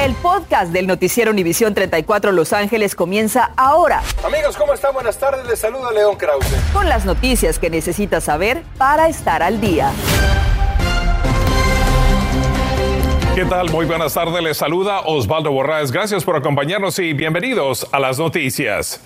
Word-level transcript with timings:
El 0.00 0.14
podcast 0.14 0.72
del 0.72 0.86
noticiero 0.86 1.30
Univisión 1.30 1.74
34 1.74 2.32
Los 2.32 2.54
Ángeles 2.54 2.94
comienza 2.94 3.50
ahora. 3.54 4.00
Amigos, 4.24 4.56
¿cómo 4.56 4.72
están? 4.72 4.94
Buenas 4.94 5.18
tardes. 5.18 5.46
Les 5.46 5.58
saluda 5.58 5.92
León 5.92 6.16
Krause. 6.16 6.46
Con 6.72 6.88
las 6.88 7.04
noticias 7.04 7.58
que 7.58 7.68
necesitas 7.68 8.24
saber 8.24 8.62
para 8.78 9.10
estar 9.10 9.42
al 9.42 9.60
día. 9.60 9.92
¿Qué 13.34 13.44
tal? 13.44 13.68
Muy 13.70 13.84
buenas 13.84 14.14
tardes. 14.14 14.42
Les 14.42 14.56
saluda 14.56 15.00
Osvaldo 15.00 15.52
Borraes. 15.52 15.92
Gracias 15.92 16.24
por 16.24 16.34
acompañarnos 16.34 16.98
y 16.98 17.12
bienvenidos 17.12 17.86
a 17.92 18.00
las 18.00 18.18
noticias. 18.18 19.02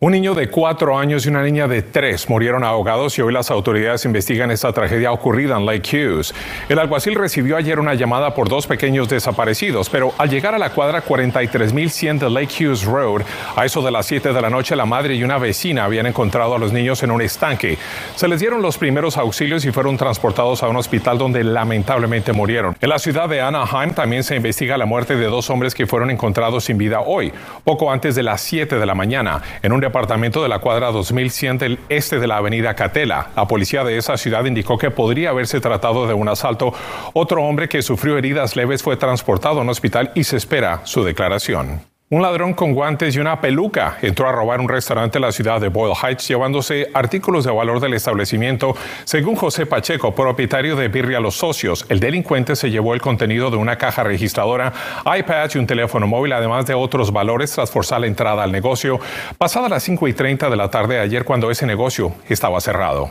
Un 0.00 0.12
niño 0.12 0.32
de 0.32 0.48
cuatro 0.48 0.96
años 0.96 1.26
y 1.26 1.28
una 1.28 1.42
niña 1.42 1.66
de 1.66 1.82
tres 1.82 2.30
murieron 2.30 2.62
ahogados 2.62 3.18
y 3.18 3.22
hoy 3.22 3.32
las 3.32 3.50
autoridades 3.50 4.04
investigan 4.04 4.52
esta 4.52 4.72
tragedia 4.72 5.10
ocurrida 5.10 5.56
en 5.56 5.66
Lake 5.66 5.90
Hughes. 5.90 6.32
El 6.68 6.78
alguacil 6.78 7.16
recibió 7.16 7.56
ayer 7.56 7.80
una 7.80 7.94
llamada 7.94 8.32
por 8.32 8.48
dos 8.48 8.68
pequeños 8.68 9.08
desaparecidos, 9.08 9.90
pero 9.90 10.14
al 10.16 10.30
llegar 10.30 10.54
a 10.54 10.58
la 10.58 10.70
cuadra 10.70 11.00
43100 11.00 12.20
de 12.20 12.30
Lake 12.30 12.64
Hughes 12.64 12.84
Road, 12.84 13.22
a 13.56 13.64
eso 13.64 13.82
de 13.82 13.90
las 13.90 14.06
7 14.06 14.32
de 14.32 14.40
la 14.40 14.48
noche, 14.48 14.76
la 14.76 14.86
madre 14.86 15.16
y 15.16 15.24
una 15.24 15.36
vecina 15.36 15.86
habían 15.86 16.06
encontrado 16.06 16.54
a 16.54 16.60
los 16.60 16.72
niños 16.72 17.02
en 17.02 17.10
un 17.10 17.20
estanque. 17.20 17.76
Se 18.14 18.28
les 18.28 18.38
dieron 18.38 18.62
los 18.62 18.78
primeros 18.78 19.16
auxilios 19.16 19.64
y 19.64 19.72
fueron 19.72 19.96
transportados 19.96 20.62
a 20.62 20.68
un 20.68 20.76
hospital 20.76 21.18
donde 21.18 21.42
lamentablemente 21.42 22.32
murieron. 22.32 22.76
En 22.80 22.90
la 22.90 23.00
ciudad 23.00 23.28
de 23.28 23.40
Anaheim 23.40 23.94
también 23.94 24.22
se 24.22 24.36
investiga 24.36 24.78
la 24.78 24.86
muerte 24.86 25.16
de 25.16 25.26
dos 25.26 25.50
hombres 25.50 25.74
que 25.74 25.88
fueron 25.88 26.12
encontrados 26.12 26.66
sin 26.66 26.78
vida 26.78 27.00
hoy, 27.00 27.32
poco 27.64 27.90
antes 27.90 28.14
de 28.14 28.22
las 28.22 28.42
7 28.42 28.78
de 28.78 28.86
la 28.86 28.94
mañana, 28.94 29.42
en 29.60 29.72
un 29.72 29.87
departamento 29.88 30.42
de 30.42 30.48
la 30.48 30.60
cuadra 30.60 30.92
2100 30.92 31.58
del 31.58 31.78
este 31.88 32.20
de 32.20 32.26
la 32.26 32.36
avenida 32.36 32.74
Catela. 32.74 33.30
La 33.34 33.46
policía 33.46 33.84
de 33.84 33.96
esa 33.96 34.16
ciudad 34.16 34.44
indicó 34.44 34.78
que 34.78 34.90
podría 34.90 35.30
haberse 35.30 35.60
tratado 35.60 36.06
de 36.06 36.14
un 36.14 36.28
asalto. 36.28 36.72
Otro 37.14 37.42
hombre 37.42 37.68
que 37.68 37.82
sufrió 37.82 38.16
heridas 38.16 38.54
leves 38.54 38.82
fue 38.82 38.96
transportado 38.96 39.58
a 39.58 39.62
un 39.62 39.68
hospital 39.70 40.12
y 40.14 40.24
se 40.24 40.36
espera 40.36 40.82
su 40.84 41.02
declaración. 41.02 41.87
Un 42.10 42.22
ladrón 42.22 42.54
con 42.54 42.72
guantes 42.72 43.14
y 43.14 43.18
una 43.18 43.38
peluca 43.38 43.98
entró 44.00 44.26
a 44.26 44.32
robar 44.32 44.60
un 44.60 44.68
restaurante 44.70 45.18
en 45.18 45.22
la 45.22 45.30
ciudad 45.30 45.60
de 45.60 45.68
Boyle 45.68 45.92
Heights 45.94 46.26
llevándose 46.26 46.88
artículos 46.94 47.44
de 47.44 47.50
valor 47.50 47.80
del 47.80 47.92
establecimiento. 47.92 48.74
Según 49.04 49.36
José 49.36 49.66
Pacheco, 49.66 50.14
propietario 50.14 50.74
de 50.74 50.88
Birria 50.88 51.20
Los 51.20 51.36
Socios, 51.36 51.84
el 51.90 52.00
delincuente 52.00 52.56
se 52.56 52.70
llevó 52.70 52.94
el 52.94 53.02
contenido 53.02 53.50
de 53.50 53.58
una 53.58 53.76
caja 53.76 54.04
registradora, 54.04 54.72
iPad 55.04 55.50
y 55.54 55.58
un 55.58 55.66
teléfono 55.66 56.06
móvil, 56.06 56.32
además 56.32 56.64
de 56.64 56.72
otros 56.72 57.12
valores 57.12 57.52
tras 57.52 57.70
forzar 57.70 58.00
la 58.00 58.06
entrada 58.06 58.42
al 58.42 58.52
negocio 58.52 58.98
pasada 59.36 59.68
las 59.68 59.82
5 59.82 60.08
y 60.08 60.14
30 60.14 60.48
de 60.48 60.56
la 60.56 60.70
tarde 60.70 61.00
ayer 61.00 61.26
cuando 61.26 61.50
ese 61.50 61.66
negocio 61.66 62.14
estaba 62.26 62.58
cerrado. 62.62 63.10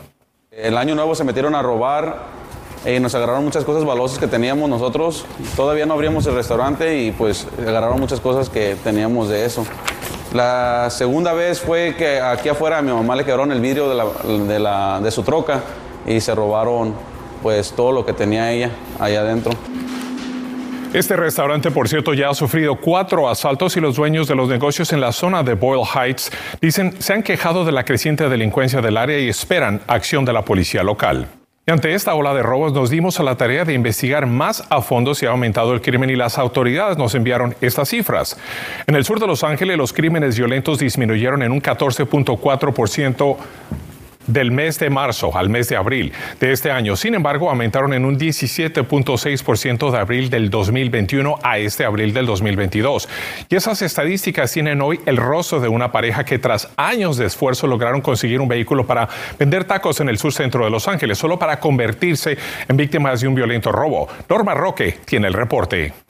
El 0.49 0.75
año 0.75 0.95
nuevo 0.95 1.13
se 1.13 1.23
metieron 1.23 1.53
a 1.53 1.61
robar 1.61 2.46
eh, 2.85 2.99
nos 2.99 3.15
agarraron 3.15 3.43
muchas 3.43 3.63
cosas 3.63 3.83
valiosas 3.83 4.19
que 4.19 4.27
teníamos 4.27 4.69
nosotros. 4.69 5.25
Todavía 5.55 5.85
no 5.85 5.93
abríamos 5.93 6.25
el 6.27 6.35
restaurante 6.35 6.99
y 6.99 7.11
pues 7.11 7.47
agarraron 7.59 7.99
muchas 7.99 8.19
cosas 8.19 8.49
que 8.49 8.75
teníamos 8.83 9.29
de 9.29 9.45
eso. 9.45 9.65
La 10.33 10.89
segunda 10.89 11.33
vez 11.33 11.61
fue 11.61 11.95
que 11.97 12.19
aquí 12.19 12.49
afuera 12.49 12.79
a 12.79 12.81
mi 12.81 12.91
mamá 12.91 13.15
le 13.15 13.23
quebraron 13.23 13.51
el 13.51 13.61
vidrio 13.61 13.89
de, 13.89 14.59
la, 14.59 14.99
de 15.01 15.11
su 15.11 15.23
troca 15.23 15.61
y 16.05 16.19
se 16.19 16.35
robaron 16.35 16.93
pues 17.41 17.71
todo 17.71 17.91
lo 17.91 18.05
que 18.05 18.13
tenía 18.13 18.51
ella 18.51 18.71
allá 18.99 19.21
adentro. 19.21 19.51
Este 20.93 21.15
restaurante, 21.15 21.69
por 21.69 21.89
cierto, 21.89 22.13
ya 22.13 22.29
ha 22.29 22.33
sufrido 22.33 22.75
cuatro 22.75 23.29
asaltos 23.29 23.75
y 23.77 23.81
los 23.81 23.95
dueños 23.95 24.27
de 24.27 24.35
los 24.35 24.47
negocios 24.47 24.93
en 24.93 25.01
la 25.01 25.11
zona 25.11 25.43
de 25.43 25.53
Boyle 25.53 25.83
Heights 25.83 26.31
dicen 26.61 26.95
se 26.99 27.13
han 27.13 27.23
quejado 27.23 27.65
de 27.65 27.71
la 27.71 27.83
creciente 27.83 28.27
delincuencia 28.29 28.81
del 28.81 28.97
área 28.97 29.19
y 29.19 29.27
esperan 29.29 29.81
acción 29.87 30.23
de 30.23 30.33
la 30.33 30.43
policía 30.43 30.83
local. 30.83 31.27
Y 31.69 31.73
ante 31.73 31.93
esta 31.93 32.15
ola 32.15 32.33
de 32.33 32.43
robos 32.43 32.71
nos 32.71 32.89
dimos 32.89 33.19
a 33.19 33.23
la 33.23 33.35
tarea 33.35 33.65
de 33.65 33.73
investigar 33.73 34.25
más 34.25 34.63
a 34.69 34.81
fondo 34.81 35.13
si 35.13 35.25
ha 35.25 35.31
aumentado 35.31 35.73
el 35.73 35.81
crimen 35.81 36.09
y 36.09 36.15
las 36.15 36.37
autoridades 36.37 36.97
nos 36.97 37.13
enviaron 37.13 37.55
estas 37.59 37.89
cifras. 37.89 38.37
En 38.87 38.95
el 38.95 39.03
sur 39.03 39.19
de 39.19 39.27
Los 39.27 39.43
Ángeles 39.43 39.75
los 39.75 39.91
crímenes 39.91 40.37
violentos 40.37 40.79
disminuyeron 40.79 41.43
en 41.43 41.51
un 41.51 41.61
14.4% 41.61 43.37
del 44.27 44.51
mes 44.51 44.79
de 44.79 44.89
marzo 44.89 45.35
al 45.35 45.49
mes 45.49 45.69
de 45.69 45.77
abril 45.77 46.13
de 46.39 46.51
este 46.51 46.71
año. 46.71 46.95
Sin 46.95 47.15
embargo, 47.15 47.49
aumentaron 47.49 47.93
en 47.93 48.05
un 48.05 48.19
17.6% 48.19 49.91
de 49.91 49.97
abril 49.97 50.29
del 50.29 50.49
2021 50.49 51.39
a 51.41 51.57
este 51.57 51.85
abril 51.85 52.13
del 52.13 52.25
2022. 52.25 53.09
Y 53.49 53.55
esas 53.55 53.81
estadísticas 53.81 54.51
tienen 54.51 54.81
hoy 54.81 54.99
el 55.05 55.17
rostro 55.17 55.59
de 55.59 55.67
una 55.67 55.91
pareja 55.91 56.25
que 56.25 56.39
tras 56.39 56.69
años 56.77 57.17
de 57.17 57.25
esfuerzo 57.25 57.67
lograron 57.67 58.01
conseguir 58.01 58.41
un 58.41 58.47
vehículo 58.47 58.85
para 58.85 59.07
vender 59.39 59.63
tacos 59.63 59.99
en 59.99 60.09
el 60.09 60.17
sur 60.17 60.33
centro 60.33 60.63
de 60.63 60.69
Los 60.69 60.87
Ángeles, 60.87 61.17
solo 61.17 61.39
para 61.39 61.59
convertirse 61.59 62.37
en 62.67 62.77
víctimas 62.77 63.21
de 63.21 63.27
un 63.27 63.35
violento 63.35 63.71
robo. 63.71 64.07
Norma 64.29 64.53
Roque 64.53 64.97
tiene 65.05 65.27
el 65.27 65.33
reporte. 65.33 66.06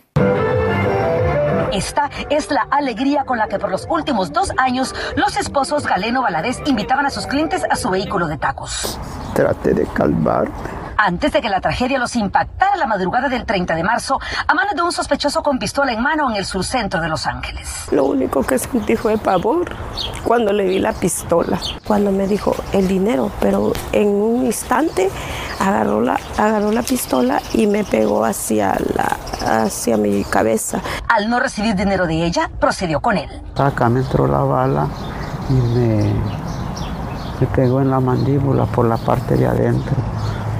Esta 1.71 2.09
es 2.29 2.49
la 2.51 2.67
alegría 2.71 3.25
con 3.25 3.37
la 3.37 3.47
que 3.47 3.59
por 3.59 3.69
los 3.69 3.87
últimos 3.89 4.31
dos 4.31 4.51
años 4.57 4.95
los 5.15 5.37
esposos 5.37 5.85
Galeno 5.85 6.21
Valadez 6.21 6.61
invitaban 6.65 7.05
a 7.05 7.09
sus 7.09 7.27
clientes 7.27 7.63
a 7.69 7.75
su 7.75 7.89
vehículo 7.89 8.27
de 8.27 8.37
tacos. 8.37 8.99
Trate 9.33 9.73
de 9.73 9.85
calmar 9.87 10.47
antes 10.97 11.31
de 11.31 11.41
que 11.41 11.49
la 11.49 11.61
tragedia 11.61 11.99
los 11.99 12.15
impactara 12.15 12.75
la 12.75 12.87
madrugada 12.87 13.29
del 13.29 13.45
30 13.45 13.75
de 13.75 13.83
marzo 13.83 14.19
a 14.47 14.53
mano 14.53 14.71
de 14.75 14.81
un 14.81 14.91
sospechoso 14.91 15.43
con 15.43 15.59
pistola 15.59 15.93
en 15.93 16.01
mano 16.01 16.29
en 16.29 16.37
el 16.37 16.45
surcentro 16.45 17.01
de 17.01 17.07
Los 17.07 17.27
Ángeles. 17.27 17.87
Lo 17.91 18.05
único 18.05 18.43
que 18.43 18.57
sentí 18.57 18.95
fue 18.95 19.17
pavor 19.17 19.75
cuando 20.23 20.51
le 20.51 20.65
vi 20.65 20.79
la 20.79 20.93
pistola, 20.93 21.59
cuando 21.85 22.11
me 22.11 22.27
dijo 22.27 22.55
el 22.73 22.87
dinero, 22.87 23.31
pero 23.39 23.73
en 23.91 24.07
un 24.07 24.45
instante 24.45 25.09
agarró 25.59 26.01
la, 26.01 26.19
agarró 26.37 26.71
la 26.71 26.83
pistola 26.83 27.41
y 27.53 27.67
me 27.67 27.83
pegó 27.83 28.25
hacia, 28.25 28.75
la, 28.95 29.63
hacia 29.63 29.97
mi 29.97 30.23
cabeza. 30.23 30.81
Al 31.07 31.29
no 31.29 31.39
recibir 31.39 31.75
dinero 31.75 32.07
de 32.07 32.25
ella, 32.25 32.49
procedió 32.59 32.99
con 32.99 33.17
él. 33.17 33.29
Acá 33.55 33.89
me 33.89 34.01
entró 34.01 34.27
la 34.27 34.39
bala 34.39 34.87
y 35.49 35.53
me, 35.53 36.13
me 37.39 37.47
pegó 37.47 37.81
en 37.81 37.91
la 37.91 37.99
mandíbula 37.99 38.65
por 38.65 38.85
la 38.85 38.97
parte 38.97 39.35
de 39.35 39.47
adentro. 39.47 39.95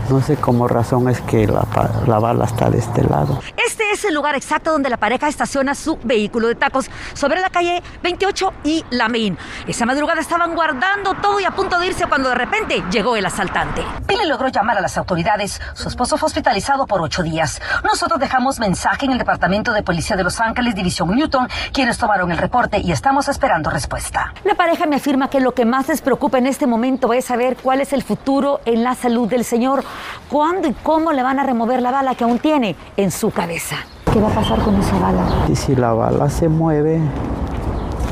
No 0.09 0.21
sé 0.21 0.37
cómo 0.37 0.67
razón 0.67 1.09
es 1.09 1.19
que 1.21 1.47
la, 1.47 1.67
la, 2.07 2.19
bala 2.19 2.45
está 2.45 2.69
de 2.69 2.77
este 2.77 3.03
lado. 3.03 3.39
Este 3.77 3.91
es 3.91 4.05
el 4.05 4.15
lugar 4.15 4.33
exacto 4.33 4.71
donde 4.71 4.89
la 4.89 4.97
pareja 4.97 5.27
estaciona 5.27 5.75
su 5.75 5.99
vehículo 6.01 6.47
de 6.47 6.55
tacos 6.55 6.89
sobre 7.13 7.39
la 7.39 7.51
calle 7.51 7.83
28 8.01 8.53
y 8.63 8.83
la 8.89 9.07
Main. 9.07 9.37
Esa 9.67 9.85
madrugada 9.85 10.19
estaban 10.19 10.55
guardando 10.55 11.13
todo 11.13 11.39
y 11.39 11.45
a 11.45 11.51
punto 11.51 11.77
de 11.77 11.85
irse 11.85 12.07
cuando 12.07 12.29
de 12.29 12.33
repente 12.33 12.83
llegó 12.89 13.15
el 13.15 13.27
asaltante. 13.27 13.83
Billy 14.07 14.25
logró 14.25 14.47
llamar 14.47 14.79
a 14.79 14.81
las 14.81 14.97
autoridades. 14.97 15.61
Su 15.75 15.89
esposo 15.89 16.17
fue 16.17 16.25
hospitalizado 16.25 16.87
por 16.87 17.03
ocho 17.03 17.21
días. 17.21 17.61
Nosotros 17.83 18.19
dejamos 18.19 18.57
mensaje 18.57 19.05
en 19.05 19.11
el 19.11 19.19
Departamento 19.19 19.71
de 19.71 19.83
Policía 19.83 20.15
de 20.15 20.23
Los 20.23 20.39
Ángeles, 20.39 20.73
División 20.73 21.15
Newton, 21.15 21.47
quienes 21.71 21.99
tomaron 21.99 22.31
el 22.31 22.39
reporte 22.39 22.79
y 22.79 22.91
estamos 22.91 23.27
esperando 23.27 23.69
respuesta. 23.69 24.33
La 24.43 24.55
pareja 24.55 24.87
me 24.87 24.95
afirma 24.95 25.29
que 25.29 25.39
lo 25.39 25.53
que 25.53 25.65
más 25.65 25.87
les 25.87 26.01
preocupa 26.01 26.39
en 26.39 26.47
este 26.47 26.65
momento 26.65 27.13
es 27.13 27.25
saber 27.25 27.57
cuál 27.57 27.81
es 27.81 27.93
el 27.93 28.01
futuro 28.01 28.59
en 28.65 28.83
la 28.83 28.95
salud 28.95 29.27
del 29.29 29.45
señor 29.45 29.83
cuándo 30.29 30.67
y 30.67 30.73
cómo 30.73 31.13
le 31.13 31.21
van 31.21 31.39
a 31.39 31.43
remover 31.43 31.83
la 31.83 31.91
bala 31.91 32.15
que 32.15 32.23
aún 32.23 32.39
tiene 32.39 32.75
en 32.97 33.11
su 33.11 33.29
cabeza. 33.29 33.66
¿Qué 34.11 34.21
va 34.21 34.29
a 34.29 34.31
pasar 34.31 34.59
con 34.59 34.75
esa 34.75 34.97
bala? 34.99 35.23
Y 35.49 35.55
si 35.55 35.75
la 35.75 35.93
bala 35.93 36.29
se 36.29 36.47
mueve, 36.49 37.01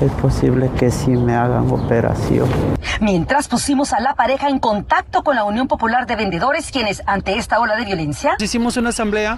es 0.02 0.12
posible 0.14 0.70
que 0.78 0.92
sí 0.92 1.12
me 1.12 1.36
hagan 1.36 1.70
operación. 1.72 2.50
Mientras 3.02 3.48
pusimos 3.48 3.94
a 3.94 4.00
la 4.00 4.16
pareja 4.16 4.50
en 4.50 4.60
contacto 4.60 5.24
con 5.24 5.36
la 5.36 5.44
Unión 5.44 5.68
Popular 5.68 6.06
de 6.08 6.16
Vendedores, 6.16 6.72
quienes 6.72 7.02
ante 7.06 7.38
esta 7.38 7.60
ola 7.60 7.76
de 7.76 7.86
violencia... 7.86 8.36
Hicimos 8.40 8.78
una 8.78 8.90
asamblea 8.90 9.38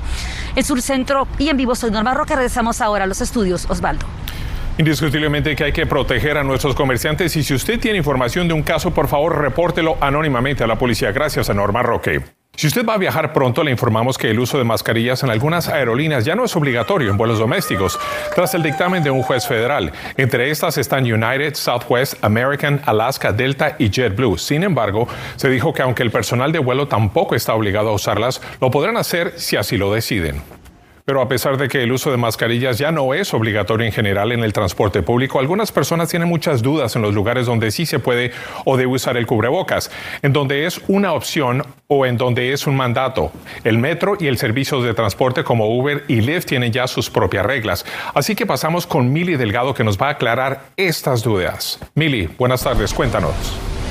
El 0.57 0.65
Sur 0.65 0.83
Centro 0.83 1.29
y 1.39 1.49
en 1.49 1.57
vivo 1.57 1.75
soy 1.75 1.91
Norma 1.91 2.15
Roque. 2.15 2.35
Regresamos 2.35 2.81
ahora 2.81 3.05
a 3.05 3.07
los 3.07 3.21
estudios. 3.21 3.67
Osvaldo. 3.69 4.07
Indiscutiblemente 4.81 5.55
que 5.55 5.65
hay 5.65 5.73
que 5.73 5.85
proteger 5.85 6.39
a 6.39 6.43
nuestros 6.43 6.75
comerciantes 6.75 7.37
y 7.37 7.43
si 7.43 7.53
usted 7.53 7.79
tiene 7.79 7.99
información 7.99 8.49
de 8.49 8.55
un 8.55 8.63
caso, 8.63 8.95
por 8.95 9.09
favor, 9.09 9.39
repórtelo 9.39 9.99
anónimamente 10.01 10.65
a 10.65 10.67
la 10.67 10.79
policía. 10.79 11.13
Gracias 11.13 11.51
a 11.51 11.55
Norma 11.55 11.83
Roque. 11.83 12.23
Si 12.57 12.67
usted 12.67 12.87
va 12.87 12.95
a 12.95 12.99
viajar 12.99 13.35
pronto, 13.35 13.63
le 13.63 13.73
informamos 13.73 14.17
que 14.17 14.31
el 14.31 14.41
uso 14.41 14.57
de 14.57 14.65
mascarillas 14.65 15.23
en 15.23 15.29
algunas 15.29 15.69
aerolíneas 15.69 16.25
ya 16.25 16.35
no 16.35 16.47
es 16.47 16.57
obligatorio 16.57 17.11
en 17.11 17.19
vuelos 17.19 17.39
domésticos, 17.39 18.01
tras 18.35 18.55
el 18.55 18.63
dictamen 18.63 19.03
de 19.03 19.11
un 19.11 19.21
juez 19.21 19.47
federal. 19.47 19.93
Entre 20.17 20.51
estas 20.51 20.79
están 20.79 21.05
United, 21.05 21.57
Southwest, 21.57 22.15
American, 22.25 22.81
Alaska, 22.87 23.33
Delta 23.33 23.77
y 23.79 23.91
JetBlue. 23.91 24.39
Sin 24.39 24.65
embargo, 24.65 25.07
se 25.37 25.51
dijo 25.51 25.75
que 25.75 25.83
aunque 25.83 26.05
el 26.05 26.11
personal 26.11 26.53
de 26.53 26.59
vuelo 26.59 26.89
tampoco 26.89 27.35
está 27.35 27.53
obligado 27.53 27.91
a 27.91 27.95
usarlas, 27.95 28.41
lo 28.63 28.71
podrán 28.71 28.97
hacer 28.97 29.35
si 29.37 29.57
así 29.57 29.77
lo 29.77 29.93
deciden. 29.93 30.41
Pero 31.11 31.23
a 31.23 31.29
pesar 31.29 31.57
de 31.57 31.67
que 31.67 31.83
el 31.83 31.91
uso 31.91 32.13
de 32.13 32.17
mascarillas 32.17 32.79
ya 32.79 32.93
no 32.93 33.15
es 33.15 33.35
obligatorio 33.35 33.85
en 33.85 33.91
general 33.91 34.31
en 34.31 34.45
el 34.45 34.53
transporte 34.53 35.03
público, 35.03 35.41
algunas 35.41 35.73
personas 35.73 36.09
tienen 36.09 36.29
muchas 36.29 36.63
dudas 36.63 36.95
en 36.95 37.03
los 37.03 37.13
lugares 37.13 37.47
donde 37.47 37.73
sí 37.73 37.85
se 37.85 37.99
puede 37.99 38.31
o 38.65 38.77
debe 38.77 38.93
usar 38.93 39.17
el 39.17 39.27
cubrebocas, 39.27 39.91
en 40.23 40.33
donde 40.33 40.67
es 40.67 40.81
una 40.87 41.13
opción 41.13 41.65
o 41.89 42.07
en 42.07 42.17
donde 42.17 42.53
es 42.53 42.69
un 42.69 42.77
mandato. 42.77 43.33
El 43.65 43.79
metro 43.79 44.19
y 44.21 44.29
el 44.29 44.39
servicio 44.39 44.81
de 44.83 44.95
transporte 44.95 45.43
como 45.43 45.77
Uber 45.77 46.05
y 46.07 46.21
Lyft 46.21 46.47
tienen 46.47 46.71
ya 46.71 46.87
sus 46.87 47.11
propias 47.11 47.45
reglas. 47.45 47.85
Así 48.15 48.37
que 48.37 48.47
pasamos 48.47 48.87
con 48.87 49.13
Mili 49.13 49.35
Delgado 49.35 49.75
que 49.75 49.83
nos 49.83 50.01
va 50.01 50.07
a 50.07 50.11
aclarar 50.11 50.67
estas 50.77 51.25
dudas. 51.25 51.81
Mili, 51.97 52.29
buenas 52.39 52.63
tardes, 52.63 52.95
cuéntanos. 52.95 53.35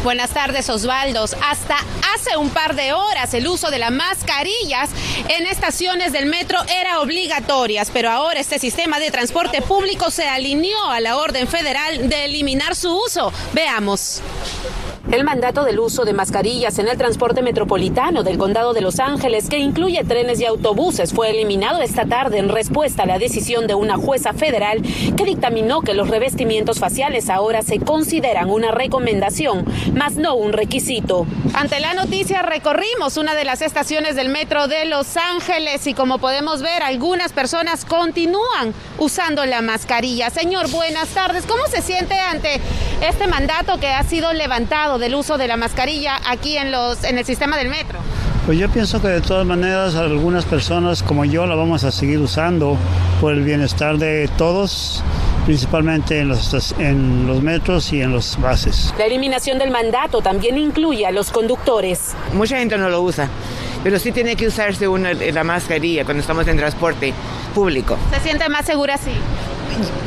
Buenas 0.04 0.30
tardes, 0.30 0.70
Osvaldo. 0.70 1.24
Hasta 1.24 1.76
hace 2.16 2.38
un 2.38 2.50
par 2.52 2.76
de 2.76 2.94
horas 2.94 3.34
el 3.34 3.46
uso 3.48 3.70
de 3.70 3.80
las 3.80 3.92
mascarillas 3.92 4.90
en 5.28 5.46
estaciones 5.46 6.14
del 6.14 6.26
metro 6.26 6.58
era 6.82 7.02
obligatorias, 7.02 7.92
pero 7.92 8.10
ahora 8.10 8.40
este 8.40 8.60
sistema 8.60 9.00
de 9.00 9.12
transporte 9.12 9.62
público 9.62 10.10
se 10.10 10.26
alineó 10.26 10.90
a 10.90 11.02
la 11.02 11.18
orden 11.18 11.50
federal 11.50 12.08
de 12.08 12.26
eliminar 12.26 12.78
su 12.78 12.96
uso. 12.96 13.34
Veamos. 13.52 14.22
El 15.12 15.24
mandato 15.24 15.64
del 15.64 15.80
uso 15.80 16.06
de 16.06 16.14
mascarillas 16.14 16.78
en 16.78 16.88
el 16.88 16.96
transporte 16.96 17.42
metropolitano 17.42 18.22
del 18.22 18.38
condado 18.38 18.74
de 18.74 18.82
Los 18.82 19.00
Ángeles, 19.00 19.50
que 19.50 19.58
incluye 19.58 20.04
trenes 20.04 20.40
y 20.40 20.46
autobuses, 20.46 21.14
fue 21.14 21.32
eliminado 21.32 21.82
esta 21.82 22.06
tarde 22.06 22.38
en 22.38 22.48
respuesta 22.48 23.04
a 23.04 23.06
la 23.08 23.18
decisión 23.18 23.66
de 23.66 23.74
una 23.74 23.98
jueza 23.98 24.34
federal 24.34 24.84
que 25.18 25.26
dictaminó 25.26 25.82
que 25.82 25.96
los 25.96 26.10
revestimientos 26.10 26.78
faciales 26.78 27.32
ahora 27.32 27.64
se 27.64 27.80
consideran 27.80 28.52
una 28.52 28.70
recomendación, 28.70 29.66
más 29.96 30.14
no 30.14 30.36
un 30.36 30.54
requisito. 30.54 31.26
Ante 31.56 31.80
la 31.80 31.96
noticia 31.96 32.44
recorrimos 32.44 33.18
una 33.18 33.34
de 33.34 33.46
las 33.46 33.64
estaciones 33.64 34.16
del 34.16 34.30
metro 34.30 34.68
de 34.68 34.86
Los 34.86 35.18
Ángeles 35.18 35.88
y 35.88 35.96
como 35.96 36.20
podemos 36.20 36.62
ver, 36.62 36.84
algunas 36.84 37.34
personas 37.34 37.84
continúan 37.84 38.76
usando 39.00 39.44
la 39.48 39.64
mascarilla. 39.64 40.30
Señor, 40.30 40.70
buenas 40.70 41.10
tardes. 41.10 41.48
¿Cómo 41.48 41.66
se 41.66 41.82
siente 41.82 42.14
ante 42.14 42.62
este 43.02 43.26
mandato 43.26 43.80
que 43.80 43.88
ha 43.88 44.04
sido 44.04 44.34
levantado 44.34 44.99
del 45.00 45.16
uso 45.16 45.38
de 45.38 45.48
la 45.48 45.58
mascarilla 45.58 46.20
aquí 46.28 46.58
en, 46.58 46.72
los, 46.72 47.04
en 47.04 47.18
el 47.18 47.26
sistema 47.26 47.58
del 47.58 47.70
metro? 47.70 48.00
Pues 48.46 48.58
yo 48.58 48.70
pienso 48.70 49.02
que 49.02 49.08
de 49.08 49.22
todas 49.22 49.46
maneras 49.46 49.96
algunas 49.96 50.46
personas 50.46 51.04
como 51.04 51.26
yo 51.26 51.46
la 51.46 51.56
vamos 51.56 51.84
a 51.84 51.92
seguir 51.92 52.20
usando 52.20 52.78
por 53.22 53.34
el 53.34 53.44
bienestar 53.44 53.98
de 53.98 54.28
todos 54.38 55.04
principalmente 55.46 56.20
en 56.20 56.28
los, 56.28 56.76
en 56.78 57.26
los 57.26 57.42
metros 57.42 57.92
y 57.92 58.02
en 58.02 58.12
los 58.12 58.40
bases. 58.40 58.94
La 58.98 59.06
eliminación 59.06 59.58
del 59.58 59.72
mandato 59.72 60.22
también 60.22 60.58
incluye 60.58 61.06
a 61.08 61.12
los 61.12 61.32
conductores. 61.32 62.14
Mucha 62.34 62.60
gente 62.60 62.78
no 62.78 62.90
lo 62.90 63.02
usa, 63.02 63.28
pero 63.84 63.98
sí 63.98 64.12
tiene 64.12 64.36
que 64.36 64.48
usarse 64.48 64.88
una, 64.88 65.14
la 65.14 65.44
mascarilla 65.44 66.06
cuando 66.06 66.22
estamos 66.22 66.48
en 66.48 66.58
transporte 66.58 67.14
público. 67.56 67.98
¿Se 68.14 68.20
siente 68.20 68.48
más 68.50 68.66
segura 68.66 68.96
así? 68.96 69.12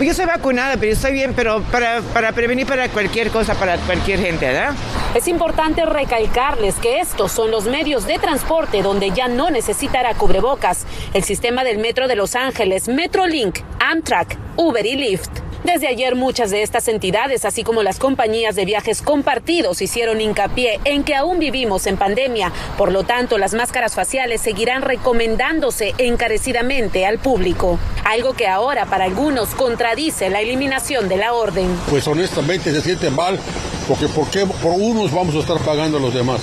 Yo 0.00 0.14
soy 0.14 0.26
vacunada, 0.26 0.76
pero 0.78 0.92
estoy 0.92 1.12
bien, 1.12 1.32
pero 1.34 1.62
para, 1.64 2.00
para 2.12 2.32
prevenir 2.32 2.66
para 2.66 2.88
cualquier 2.88 3.30
cosa, 3.30 3.54
para 3.54 3.76
cualquier 3.78 4.20
gente, 4.20 4.46
¿verdad? 4.46 4.74
Es 5.14 5.28
importante 5.28 5.84
recalcarles 5.84 6.76
que 6.76 7.00
estos 7.00 7.32
son 7.32 7.50
los 7.50 7.64
medios 7.64 8.06
de 8.06 8.18
transporte 8.18 8.82
donde 8.82 9.10
ya 9.10 9.28
no 9.28 9.50
necesitará 9.50 10.14
cubrebocas. 10.14 10.86
El 11.14 11.22
sistema 11.22 11.64
del 11.64 11.78
metro 11.78 12.08
de 12.08 12.16
Los 12.16 12.34
Ángeles, 12.34 12.88
Metrolink, 12.88 13.60
Amtrak, 13.78 14.36
Uber 14.56 14.84
y 14.84 14.96
Lyft. 14.96 15.51
Desde 15.64 15.86
ayer 15.86 16.16
muchas 16.16 16.50
de 16.50 16.62
estas 16.62 16.88
entidades, 16.88 17.44
así 17.44 17.62
como 17.62 17.84
las 17.84 18.00
compañías 18.00 18.56
de 18.56 18.64
viajes 18.64 19.00
compartidos, 19.00 19.80
hicieron 19.80 20.20
hincapié 20.20 20.80
en 20.84 21.04
que 21.04 21.14
aún 21.14 21.38
vivimos 21.38 21.86
en 21.86 21.96
pandemia. 21.96 22.52
Por 22.76 22.90
lo 22.90 23.04
tanto, 23.04 23.38
las 23.38 23.54
máscaras 23.54 23.94
faciales 23.94 24.40
seguirán 24.40 24.82
recomendándose 24.82 25.94
encarecidamente 25.98 27.06
al 27.06 27.20
público. 27.20 27.78
Algo 28.04 28.32
que 28.32 28.48
ahora 28.48 28.86
para 28.86 29.04
algunos 29.04 29.50
contradice 29.50 30.30
la 30.30 30.40
eliminación 30.40 31.08
de 31.08 31.16
la 31.16 31.32
orden. 31.32 31.68
Pues 31.88 32.08
honestamente 32.08 32.72
se 32.72 32.80
siente 32.80 33.10
mal 33.10 33.38
porque 33.86 34.08
¿por 34.08 34.28
qué 34.30 34.44
por 34.46 34.72
unos 34.72 35.12
vamos 35.12 35.36
a 35.36 35.38
estar 35.38 35.58
pagando 35.58 35.98
a 35.98 36.00
los 36.00 36.12
demás? 36.12 36.40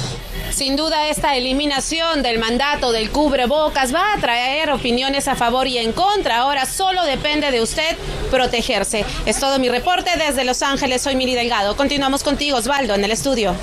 Sin 0.52 0.76
duda 0.76 1.08
esta 1.08 1.36
eliminación 1.36 2.24
del 2.24 2.40
mandato 2.40 2.92
del 2.92 3.12
cubrebocas 3.12 3.94
va 3.94 4.14
a 4.14 4.18
traer 4.20 4.72
opiniones 4.72 5.28
a 5.28 5.36
favor 5.36 5.68
y 5.68 5.78
en 5.78 5.92
contra. 5.92 6.40
Ahora 6.40 6.66
solo 6.66 7.04
depende 7.04 7.52
de 7.52 7.62
usted 7.62 7.98
protegerse. 8.32 9.06
Es 9.26 9.40
todo 9.40 9.60
mi 9.60 9.70
reporte 9.70 10.12
desde 10.18 10.44
Los 10.44 10.62
Ángeles. 10.62 11.02
Soy 11.02 11.16
Mili 11.16 11.36
Delgado. 11.36 11.76
Continuamos 11.76 12.24
contigo, 12.24 12.58
Osvaldo, 12.58 12.96
en 12.96 13.04
el 13.04 13.12
estudio. 13.12 13.56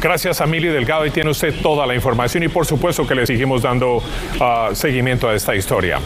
Gracias 0.00 0.40
a 0.40 0.46
Mili 0.46 0.68
Delgado 0.68 1.06
y 1.06 1.10
tiene 1.10 1.30
usted 1.30 1.54
toda 1.62 1.86
la 1.86 1.94
información 1.94 2.42
y 2.42 2.48
por 2.48 2.66
supuesto 2.66 3.06
que 3.06 3.14
le 3.14 3.26
seguimos 3.26 3.62
dando 3.62 3.98
uh, 3.98 4.74
seguimiento 4.74 5.28
a 5.28 5.34
esta 5.34 5.54
historia. 5.54 6.00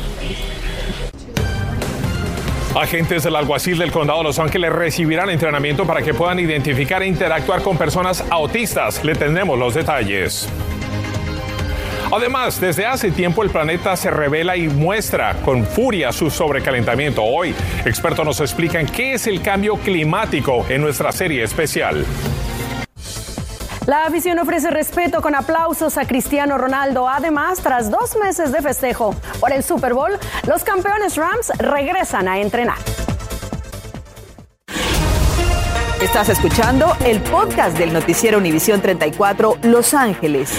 Agentes 2.77 3.23
del 3.23 3.35
alguacil 3.35 3.79
del 3.79 3.91
condado 3.91 4.19
de 4.19 4.25
Los 4.25 4.39
Ángeles 4.39 4.71
recibirán 4.71 5.31
entrenamiento 5.31 5.87
para 5.87 6.03
que 6.03 6.13
puedan 6.13 6.39
identificar 6.39 7.03
e 7.03 7.07
interactuar 7.07 7.63
con 7.63 7.79
personas 7.79 8.23
autistas. 8.29 9.03
Le 9.03 9.15
tenemos 9.15 9.59
los 9.59 9.73
detalles. 9.75 10.47
Además, 12.13 12.61
desde 12.61 12.85
hace 12.85 13.11
tiempo 13.11 13.43
el 13.43 13.49
planeta 13.49 13.97
se 13.97 14.11
revela 14.11 14.59
y 14.59 14.69
muestra 14.69 15.37
con 15.43 15.65
furia 15.65 16.13
su 16.13 16.29
sobrecalentamiento. 16.29 17.23
Hoy, 17.23 17.55
expertos 17.87 18.27
nos 18.27 18.41
explican 18.41 18.85
qué 18.85 19.15
es 19.15 19.27
el 19.27 19.41
cambio 19.41 19.77
climático 19.77 20.67
en 20.69 20.83
nuestra 20.83 21.13
serie 21.13 21.45
especial. 21.45 22.05
La 23.87 24.05
afición 24.05 24.41
ofrece 24.41 24.69
respeto 24.71 25.23
con 25.23 25.37
aplausos 25.37 25.97
a 25.97 26.07
Cristiano 26.07 26.59
Ronaldo. 26.59 27.09
Además, 27.09 27.61
tras 27.61 27.89
dos 27.89 28.17
meses 28.17 28.51
de 28.51 28.61
festejo 28.61 29.15
por 29.39 29.53
el 29.53 29.63
Super 29.63 29.95
Bowl, 29.95 30.19
los 30.49 30.65
campeones 30.65 31.17
Rams 31.17 31.53
regresan 31.59 32.27
a 32.27 32.41
entrenar. 32.41 32.79
Estás 36.03 36.29
escuchando 36.31 36.97
el 37.05 37.21
podcast 37.21 37.79
del 37.79 37.93
noticiero 37.93 38.39
Univisión 38.39 38.83
34 38.83 39.59
Los 39.63 39.95
Ángeles. 39.95 40.51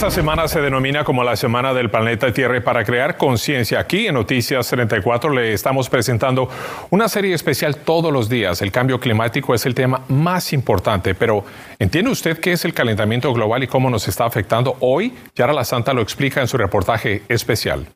Esta 0.00 0.10
semana 0.10 0.48
se 0.48 0.62
denomina 0.62 1.04
como 1.04 1.22
la 1.22 1.36
Semana 1.36 1.74
del 1.74 1.90
Planeta 1.90 2.32
Tierra 2.32 2.58
para 2.64 2.84
crear 2.84 3.18
conciencia 3.18 3.80
aquí 3.80 4.06
en 4.06 4.14
Noticias 4.14 4.66
34 4.66 5.30
le 5.30 5.52
estamos 5.52 5.90
presentando 5.90 6.48
una 6.88 7.06
serie 7.06 7.34
especial 7.34 7.76
todos 7.76 8.10
los 8.10 8.30
días. 8.30 8.62
El 8.62 8.72
cambio 8.72 8.98
climático 8.98 9.54
es 9.54 9.66
el 9.66 9.74
tema 9.74 10.00
más 10.08 10.54
importante, 10.54 11.14
pero 11.14 11.44
¿entiende 11.78 12.10
usted 12.10 12.40
qué 12.40 12.52
es 12.52 12.64
el 12.64 12.72
calentamiento 12.72 13.30
global 13.34 13.62
y 13.62 13.66
cómo 13.66 13.90
nos 13.90 14.08
está 14.08 14.24
afectando 14.24 14.78
hoy? 14.80 15.12
Yara 15.34 15.52
La 15.52 15.64
Santa 15.64 15.92
lo 15.92 16.00
explica 16.00 16.40
en 16.40 16.48
su 16.48 16.56
reportaje 16.56 17.20
especial. 17.28 17.86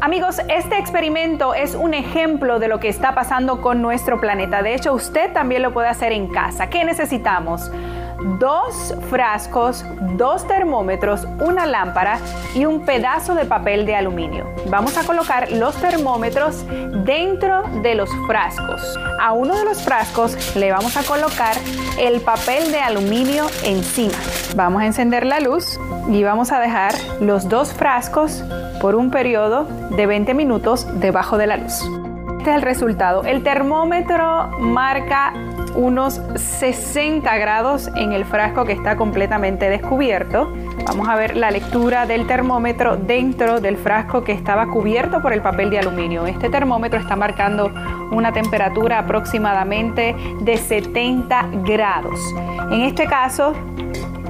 Amigos, 0.00 0.38
este 0.48 0.78
experimento 0.78 1.52
es 1.52 1.74
un 1.74 1.92
ejemplo 1.92 2.60
de 2.60 2.68
lo 2.68 2.80
que 2.80 2.88
está 2.88 3.14
pasando 3.14 3.60
con 3.60 3.82
nuestro 3.82 4.22
planeta. 4.22 4.62
De 4.62 4.74
hecho, 4.74 4.94
usted 4.94 5.34
también 5.34 5.60
lo 5.60 5.74
puede 5.74 5.88
hacer 5.88 6.12
en 6.12 6.28
casa. 6.28 6.70
¿Qué 6.70 6.82
necesitamos? 6.82 7.70
Dos 8.38 8.94
frascos, 9.10 9.84
dos 10.16 10.46
termómetros, 10.46 11.26
una 11.40 11.66
lámpara 11.66 12.18
y 12.54 12.64
un 12.64 12.84
pedazo 12.84 13.34
de 13.34 13.44
papel 13.44 13.86
de 13.86 13.96
aluminio. 13.96 14.46
Vamos 14.68 14.96
a 14.96 15.04
colocar 15.04 15.50
los 15.52 15.74
termómetros 15.76 16.64
dentro 17.04 17.62
de 17.82 17.94
los 17.94 18.10
frascos. 18.26 18.98
A 19.20 19.32
uno 19.32 19.56
de 19.56 19.64
los 19.64 19.82
frascos 19.82 20.56
le 20.56 20.70
vamos 20.70 20.96
a 20.96 21.02
colocar 21.02 21.56
el 21.98 22.20
papel 22.20 22.70
de 22.72 22.80
aluminio 22.80 23.46
encima. 23.64 24.14
Vamos 24.54 24.82
a 24.82 24.86
encender 24.86 25.26
la 25.26 25.40
luz 25.40 25.78
y 26.10 26.22
vamos 26.22 26.52
a 26.52 26.60
dejar 26.60 26.94
los 27.20 27.48
dos 27.48 27.72
frascos 27.72 28.42
por 28.80 28.94
un 28.94 29.10
periodo 29.10 29.64
de 29.90 30.06
20 30.06 30.34
minutos 30.34 30.86
debajo 31.00 31.38
de 31.38 31.46
la 31.46 31.56
luz. 31.56 31.82
Este 32.42 32.50
es 32.50 32.56
el 32.56 32.62
resultado. 32.62 33.22
El 33.22 33.44
termómetro 33.44 34.48
marca 34.58 35.32
unos 35.74 36.20
60 36.34 37.36
grados 37.38 37.88
en 37.96 38.12
el 38.12 38.24
frasco 38.24 38.64
que 38.64 38.72
está 38.72 38.96
completamente 38.96 39.68
descubierto. 39.68 40.52
Vamos 40.86 41.08
a 41.08 41.16
ver 41.16 41.36
la 41.36 41.50
lectura 41.50 42.06
del 42.06 42.26
termómetro 42.26 42.96
dentro 42.96 43.60
del 43.60 43.76
frasco 43.76 44.24
que 44.24 44.32
estaba 44.32 44.66
cubierto 44.66 45.22
por 45.22 45.32
el 45.32 45.42
papel 45.42 45.70
de 45.70 45.78
aluminio. 45.78 46.26
Este 46.26 46.48
termómetro 46.50 47.00
está 47.00 47.16
marcando 47.16 47.72
una 48.10 48.32
temperatura 48.32 48.98
aproximadamente 48.98 50.14
de 50.40 50.56
70 50.56 51.48
grados. 51.64 52.20
En 52.70 52.82
este 52.82 53.06
caso, 53.06 53.54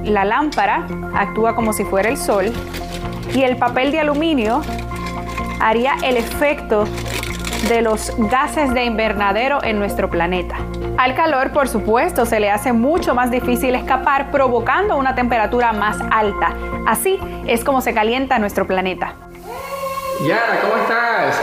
la 0.03 0.25
lámpara 0.25 0.87
actúa 1.15 1.55
como 1.55 1.73
si 1.73 1.83
fuera 1.83 2.09
el 2.09 2.17
sol 2.17 2.51
y 3.33 3.41
el 3.41 3.57
papel 3.57 3.91
de 3.91 3.99
aluminio 3.99 4.61
haría 5.59 5.95
el 6.03 6.17
efecto 6.17 6.85
de 7.67 7.81
los 7.81 8.11
gases 8.29 8.73
de 8.73 8.85
invernadero 8.85 9.63
en 9.63 9.79
nuestro 9.79 10.09
planeta. 10.09 10.55
Al 10.97 11.15
calor, 11.15 11.51
por 11.51 11.67
supuesto, 11.67 12.25
se 12.25 12.39
le 12.39 12.51
hace 12.51 12.73
mucho 12.73 13.15
más 13.15 13.31
difícil 13.31 13.73
escapar, 13.75 14.31
provocando 14.31 14.97
una 14.97 15.15
temperatura 15.15 15.71
más 15.71 15.97
alta. 16.11 16.55
Así 16.85 17.17
es 17.47 17.63
como 17.63 17.81
se 17.81 17.93
calienta 17.93 18.37
nuestro 18.37 18.67
planeta. 18.67 19.15
Yara, 20.27 20.59
¿cómo 20.61 20.75
estás? 20.83 21.41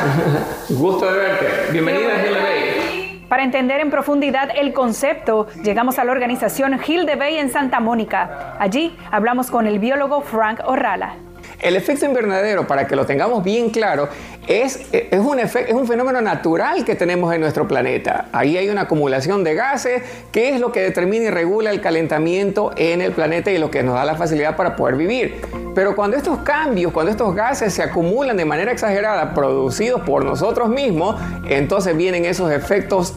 Gusto 0.70 1.10
de 1.10 1.18
verte. 1.18 1.72
Bienvenida 1.72 2.14
a 2.14 2.26
Hill 2.26 2.34
Bay. 2.34 3.26
Para 3.28 3.42
entender 3.42 3.80
en 3.80 3.90
profundidad 3.90 4.50
el 4.54 4.72
concepto, 4.72 5.46
llegamos 5.62 5.98
a 5.98 6.04
la 6.04 6.12
organización 6.12 6.78
Hill 6.86 7.06
de 7.06 7.16
Bay 7.16 7.38
en 7.38 7.50
Santa 7.50 7.80
Mónica. 7.80 8.56
Allí 8.58 8.96
hablamos 9.10 9.50
con 9.50 9.66
el 9.66 9.78
biólogo 9.78 10.20
Frank 10.20 10.60
Orrala. 10.64 11.14
El 11.62 11.76
efecto 11.76 12.06
invernadero, 12.06 12.66
para 12.66 12.86
que 12.86 12.96
lo 12.96 13.04
tengamos 13.04 13.44
bien 13.44 13.70
claro, 13.70 14.08
es, 14.48 14.80
un 15.12 15.86
fenómeno 15.86 16.20
natural 16.20 16.84
que 16.84 16.94
tenemos 16.94 17.32
en 17.34 17.40
nuestro 17.40 17.68
planeta. 17.68 18.26
Ahí 18.32 18.56
hay 18.56 18.68
una 18.70 18.82
acumulación 18.82 19.44
de 19.44 19.54
gases 19.54 20.02
que 20.32 20.50
es 20.50 20.60
lo 20.60 20.72
que 20.72 20.80
determina 20.80 21.26
y 21.26 21.30
regula 21.30 21.70
el 21.70 21.80
calentamiento 21.80 22.72
en 22.76 23.00
el 23.02 23.12
planeta 23.12 23.50
y 23.50 23.58
lo 23.58 23.70
que 23.70 23.82
nos 23.82 23.94
da 23.94 24.04
la 24.04 24.16
facilidad 24.16 24.56
para 24.56 24.74
poder 24.74 24.96
vivir. 24.96 25.40
Pero 25.74 25.94
cuando 25.94 26.16
estos 26.16 26.38
cambios, 26.38 26.92
cuando 26.92 27.12
estos 27.12 27.34
gases 27.34 27.74
se 27.74 27.82
acumulan 27.82 28.36
de 28.36 28.44
manera 28.44 28.72
exagerada, 28.72 29.34
producidos 29.34 30.00
por 30.00 30.24
nosotros 30.24 30.68
mismos, 30.68 31.16
entonces 31.48 31.96
vienen 31.96 32.24
esos 32.24 32.50
efectos 32.50 33.14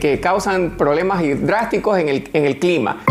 que 0.00 0.20
causan 0.22 0.76
problemas 0.76 1.22
drásticos 1.42 1.98
en 1.98 2.08
el 2.08 2.58
clima. 2.58 3.02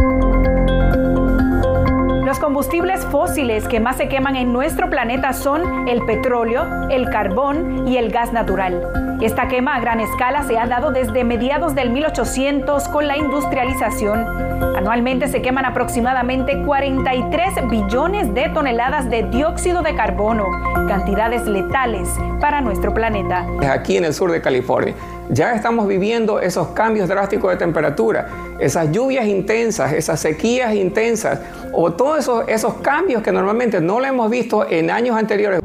Los 2.37 2.45
combustibles 2.45 3.03
fósiles 3.07 3.67
que 3.67 3.79
más 3.79 3.97
se 3.97 4.09
queman 4.09 4.35
en 4.35 4.53
nuestro 4.53 4.91
planeta 4.91 5.33
son 5.33 5.87
el 5.87 6.05
petróleo, 6.05 6.87
el 6.87 7.09
carbón 7.09 7.87
y 7.87 7.97
el 7.97 8.11
gas 8.11 8.31
natural. 8.31 9.17
Esta 9.21 9.47
quema 9.47 9.73
a 9.73 9.79
gran 9.79 9.99
escala 9.99 10.43
se 10.43 10.59
ha 10.59 10.67
dado 10.67 10.91
desde 10.91 11.23
mediados 11.23 11.73
del 11.73 11.89
1800 11.89 12.89
con 12.89 13.07
la 13.07 13.17
industrialización. 13.17 14.19
Anualmente 14.77 15.27
se 15.27 15.41
queman 15.41 15.65
aproximadamente 15.65 16.61
43 16.61 17.67
billones 17.71 18.31
de 18.35 18.49
toneladas 18.49 19.09
de 19.09 19.23
dióxido 19.23 19.81
de 19.81 19.95
carbono, 19.95 20.45
cantidades 20.87 21.47
letales 21.47 22.07
para 22.39 22.61
nuestro 22.61 22.93
planeta. 22.93 23.47
Aquí 23.67 23.97
en 23.97 24.05
el 24.05 24.13
sur 24.13 24.31
de 24.31 24.41
California 24.41 24.93
ya 25.29 25.53
estamos 25.53 25.87
viviendo 25.87 26.39
esos 26.39 26.69
cambios 26.69 27.07
drásticos 27.09 27.51
de 27.51 27.57
temperatura, 27.57 28.27
esas 28.59 28.91
lluvias 28.91 29.25
intensas, 29.25 29.93
esas 29.93 30.19
sequías 30.19 30.73
intensas 30.73 31.39
o 31.73 31.91
todos 31.93 32.19
esos, 32.19 32.45
esos 32.47 32.75
cambios 32.75 33.21
que 33.21 33.31
normalmente 33.31 33.81
no 33.81 33.99
lo 33.99 34.05
hemos 34.05 34.29
visto 34.29 34.69
en 34.69 34.89
años 34.89 35.17
anteriores. 35.17 35.59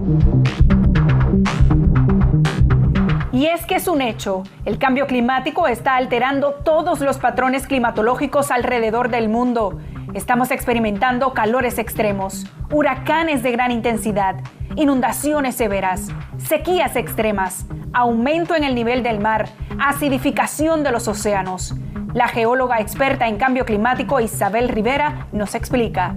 Y 3.43 3.47
es 3.47 3.67
que 3.67 3.75
es 3.75 3.89
un 3.89 4.03
hecho, 4.03 4.45
el 4.65 4.79
cambio 4.79 5.09
climático 5.09 5.67
está 5.67 5.97
alterando 5.97 6.61
todos 6.65 7.01
los 7.01 7.19
patrones 7.19 7.67
climatológicos 7.67 8.53
alrededor 8.53 9.09
del 9.09 9.29
mundo. 9.29 9.81
Estamos 10.15 10.53
experimentando 10.53 11.35
calores 11.35 11.79
extremos, 11.79 12.47
huracanes 12.71 13.43
de 13.43 13.51
gran 13.51 13.73
intensidad, 13.73 14.37
inundaciones 14.77 15.57
severas, 15.57 16.07
sequías 16.39 16.95
extremas, 16.95 17.67
aumento 17.93 18.55
en 18.55 18.63
el 18.63 18.77
nivel 18.77 19.03
del 19.03 19.19
mar, 19.19 19.49
acidificación 19.81 20.85
de 20.85 20.93
los 20.93 21.09
océanos. 21.09 21.75
La 22.15 22.29
geóloga 22.29 22.79
experta 22.79 23.27
en 23.27 23.39
cambio 23.39 23.65
climático 23.65 24.21
Isabel 24.21 24.69
Rivera 24.69 25.27
nos 25.33 25.57
explica. 25.57 26.15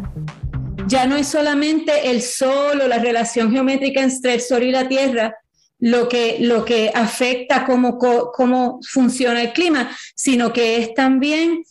Ya 0.85 1.07
no 1.07 1.15
es 1.15 1.27
solamente 1.27 2.11
el 2.11 2.21
sol 2.21 2.81
o 2.83 2.87
la 2.87 2.99
relación 2.99 3.51
geométrica 3.51 4.03
entre 4.03 4.35
el 4.35 4.41
sol 4.41 4.61
y 4.61 4.69
la 4.69 4.87
tierra 4.87 5.35
lo 5.79 6.07
que, 6.07 6.37
lo 6.39 6.63
que 6.65 6.91
afecta 6.93 7.65
cómo, 7.65 7.97
cómo 7.97 8.79
funciona 8.87 9.41
el 9.41 9.53
clima, 9.53 9.95
sino 10.15 10.53
que 10.53 10.77
es 10.77 10.93
también 10.93 11.63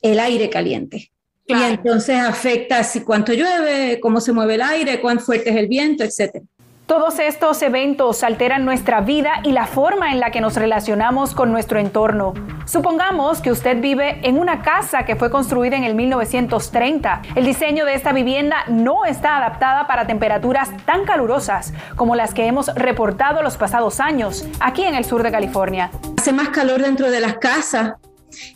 el 0.00 0.20
aire 0.20 0.50
caliente. 0.50 1.12
Y 1.46 1.54
entonces 1.54 2.16
afecta 2.16 2.82
si 2.84 3.00
cuánto 3.00 3.32
llueve, 3.32 3.98
cómo 4.00 4.20
se 4.20 4.32
mueve 4.32 4.54
el 4.54 4.62
aire, 4.62 5.00
cuán 5.00 5.20
fuerte 5.20 5.50
es 5.50 5.56
el 5.56 5.68
viento, 5.68 6.04
etcétera. 6.04 6.44
Todos 6.86 7.20
estos 7.20 7.62
eventos 7.62 8.24
alteran 8.24 8.64
nuestra 8.64 9.00
vida 9.00 9.40
y 9.44 9.52
la 9.52 9.66
forma 9.66 10.10
en 10.12 10.18
la 10.18 10.30
que 10.30 10.40
nos 10.40 10.56
relacionamos 10.56 11.32
con 11.32 11.52
nuestro 11.52 11.78
entorno. 11.78 12.34
Supongamos 12.66 13.40
que 13.40 13.52
usted 13.52 13.80
vive 13.80 14.20
en 14.24 14.38
una 14.38 14.62
casa 14.62 15.04
que 15.04 15.14
fue 15.14 15.30
construida 15.30 15.76
en 15.76 15.84
el 15.84 15.94
1930. 15.94 17.22
El 17.36 17.44
diseño 17.44 17.84
de 17.84 17.94
esta 17.94 18.12
vivienda 18.12 18.64
no 18.68 19.04
está 19.04 19.38
adaptada 19.38 19.86
para 19.86 20.06
temperaturas 20.06 20.70
tan 20.84 21.04
calurosas 21.04 21.72
como 21.96 22.16
las 22.16 22.34
que 22.34 22.46
hemos 22.46 22.74
reportado 22.74 23.42
los 23.42 23.56
pasados 23.56 24.00
años 24.00 24.44
aquí 24.60 24.82
en 24.82 24.96
el 24.96 25.04
sur 25.04 25.22
de 25.22 25.30
California. 25.30 25.90
Hace 26.18 26.32
más 26.32 26.48
calor 26.48 26.82
dentro 26.82 27.10
de 27.10 27.20
las 27.20 27.38
casas 27.38 27.92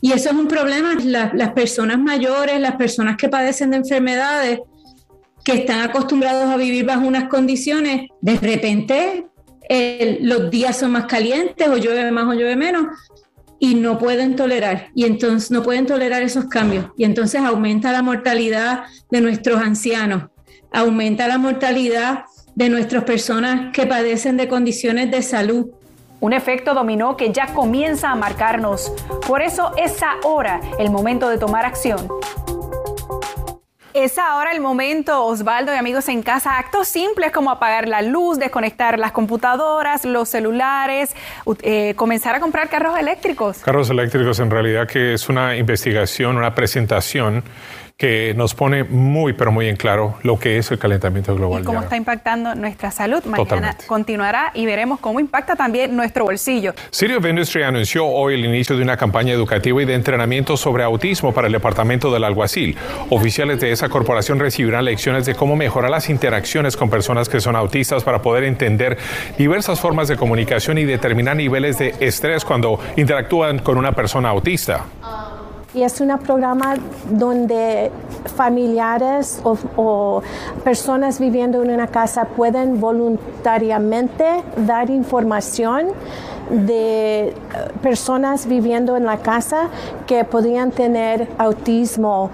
y 0.01 0.13
eso 0.13 0.31
es 0.31 0.35
un 0.35 0.49
problema. 0.49 0.95
las 1.05 1.53
personas 1.53 1.99
mayores, 1.99 2.61
las 2.61 2.77
personas 2.77 3.17
que 3.17 3.29
padecen 3.29 3.71
de 3.71 3.79
enfermedades, 3.79 4.61
que 5.47 5.53
están 5.53 5.81
acostumbrados 5.81 6.51
a 6.51 6.57
vivir 6.57 6.85
bajo 6.85 7.07
unas 7.07 7.29
condiciones, 7.29 8.11
de 8.21 8.37
repente 8.37 9.27
los 10.21 10.51
días 10.51 10.77
son 10.77 10.91
más 10.91 11.07
calientes 11.07 11.69
o 11.69 11.77
llueve 11.77 12.11
más 12.11 12.25
o 12.25 12.33
llueve 12.33 12.57
menos 12.57 12.87
y 13.61 13.77
no 13.77 13.97
pueden 13.97 14.35
tolerar 14.35 14.89
y 14.93 15.05
entonces 15.05 15.53
no 15.53 15.63
pueden 15.63 15.87
tolerar 15.87 16.23
esos 16.23 16.47
cambios 16.47 16.87
y 16.97 17.05
entonces 17.05 17.41
aumenta 17.43 17.93
la 17.93 18.03
mortalidad 18.03 18.87
de 19.09 19.21
nuestros 19.21 19.63
ancianos, 19.63 20.25
aumenta 20.73 21.29
la 21.29 21.39
mortalidad 21.39 22.25
de 22.57 22.69
nuestras 22.69 23.05
personas 23.05 23.73
que 23.73 23.87
padecen 23.87 24.37
de 24.37 24.49
condiciones 24.49 25.13
de 25.13 25.23
salud. 25.23 25.67
Un 26.19 26.33
efecto 26.33 26.75
dominó 26.75 27.17
que 27.17 27.33
ya 27.33 27.55
comienza 27.55 28.11
a 28.11 28.17
marcarnos. 28.17 28.93
Por 29.29 29.43
eso 29.43 29.71
es 29.77 29.97
ahora 30.03 30.61
el 30.81 30.91
momento 30.91 31.29
de 31.29 31.39
tomar 31.39 31.65
acción. 31.65 32.09
Es 33.97 34.19
ahora 34.19 34.53
el 34.53 34.61
momento, 34.61 35.25
Osvaldo 35.25 35.73
y 35.73 35.77
amigos 35.79 36.11
en 36.11 36.21
casa, 36.21 36.59
actos 36.59 36.87
simples 36.87 37.33
como 37.33 37.51
apagar 37.51 37.89
la 37.89 38.03
luz, 38.03 38.39
desconectar 38.39 38.99
las 38.99 39.13
computadoras, 39.13 40.05
los 40.05 40.29
celulares, 40.29 41.17
eh, 41.63 41.95
comenzar 41.97 42.35
a 42.35 42.41
comprar 42.41 42.69
carros 42.69 42.99
eléctricos. 42.99 43.57
Carros 43.61 43.89
eléctricos 43.89 44.39
en 44.39 44.51
realidad 44.51 44.87
que 44.87 45.15
es 45.15 45.31
una 45.31 45.57
investigación, 45.57 46.37
una 46.37 46.55
presentación 46.55 47.43
que 47.97 48.35
nos 48.37 48.55
pone 48.55 48.85
muy, 48.85 49.33
pero 49.33 49.51
muy 49.51 49.69
en 49.69 49.77
claro 49.77 50.17
lo 50.23 50.39
que 50.39 50.59
es 50.59 50.71
el 50.71 50.79
calentamiento 50.79 51.35
global. 51.35 51.63
Y 51.63 51.65
cómo 51.65 51.81
está 51.81 51.97
impactando 51.97 52.55
nuestra 52.55 52.91
salud. 52.91 53.25
Mañana 53.25 53.75
continuará 53.87 54.51
y 54.53 54.67
veremos 54.67 55.01
cómo 55.01 55.19
impacta 55.19 55.57
también 55.57 55.97
nuestro 55.97 56.25
bolsillo. 56.25 56.75
City 56.91 57.15
of 57.15 57.25
Industry 57.25 57.63
anunció 57.63 58.05
hoy 58.07 58.35
el 58.35 58.45
inicio 58.45 58.77
de 58.77 58.83
una 58.83 58.99
campaña 58.99 59.33
educativa 59.33 59.81
y 59.81 59.87
de 59.87 59.95
entrenamiento 59.95 60.59
sobre 60.59 60.85
autismo 60.85 61.33
para 61.33 61.47
el 61.47 61.55
departamento 61.55 62.13
del 62.13 62.25
alguacil. 62.25 62.77
Oficiales 63.09 63.61
de 63.61 63.73
esa 63.73 63.89
corporación 63.89 64.39
recibirán 64.39 64.85
lecciones 64.85 65.25
de 65.25 65.35
cómo 65.35 65.57
mejorar 65.57 65.91
las 65.91 66.11
interacciones 66.11 66.77
con 66.77 66.91
personas 66.91 67.31
que 67.31 67.41
son 67.41 67.57
autistas 67.57 68.05
para 68.05 68.21
poder 68.21 68.45
entender 68.45 68.99
diversas 69.39 69.81
formas 69.81 70.07
de 70.09 70.17
comunicación 70.17 70.77
y 70.77 70.85
determinar 70.85 71.35
niveles 71.37 71.79
de 71.79 71.95
estrés 72.01 72.45
cuando 72.45 72.79
interactúan 72.97 73.61
con 73.61 73.79
una 73.79 73.93
persona 73.93 74.29
autista 74.29 74.85
y 75.77 75.83
es 75.83 76.01
un 76.01 76.19
programa 76.19 76.77
donde 77.11 77.91
familiares 78.35 79.41
o, 79.45 80.23
personas 80.65 81.21
viviendo 81.21 81.63
en 81.63 81.71
una 81.71 81.87
casa 81.89 82.25
pueden 82.25 82.81
voluntariamente 82.81 84.25
dar 84.57 84.89
información 84.89 85.89
de 86.51 87.29
eh, 87.29 87.35
personas 87.83 88.47
viviendo 88.47 88.97
en 88.97 89.05
la 89.05 89.19
casa 89.19 89.69
que 90.07 90.25
podrían 90.25 90.71
tener 90.71 91.29
autismo. 91.37 92.31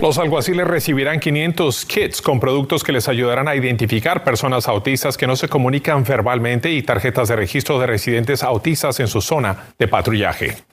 Los 0.00 0.18
alguaciles 0.18 0.66
recibirán 0.66 1.20
500 1.20 1.84
kits 1.84 2.22
con 2.22 2.40
productos 2.40 2.82
que 2.82 2.90
les 2.90 3.06
ayudarán 3.08 3.46
a 3.46 3.54
identificar 3.54 4.24
personas 4.24 4.66
autistas 4.66 5.16
que 5.16 5.26
no 5.26 5.36
se 5.36 5.48
comunican 5.48 6.02
verbalmente 6.02 6.70
y 6.70 6.82
tarjetas 6.82 7.28
de 7.28 7.36
registro 7.36 7.78
de 7.78 7.86
residentes 7.86 8.42
autistas 8.42 8.98
en 8.98 9.06
su 9.06 9.20
zona 9.20 9.68
de 9.78 9.86
patrullaje. 9.86 10.69